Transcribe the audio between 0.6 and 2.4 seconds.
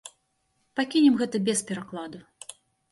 Пакінем гэта без перакладу.